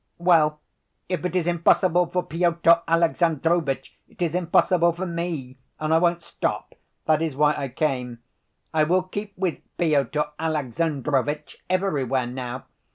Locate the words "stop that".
6.23-7.21